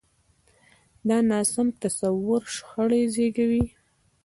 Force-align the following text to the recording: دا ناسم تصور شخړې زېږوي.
دا 1.07 1.17
ناسم 1.31 1.67
تصور 1.81 2.41
شخړې 2.55 3.01
زېږوي. 3.13 3.65